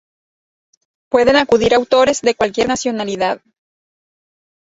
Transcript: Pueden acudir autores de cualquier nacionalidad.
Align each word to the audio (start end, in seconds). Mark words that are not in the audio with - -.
Pueden 1.11 1.35
acudir 1.35 1.75
autores 1.75 2.21
de 2.21 2.33
cualquier 2.33 2.67
nacionalidad. 2.67 3.39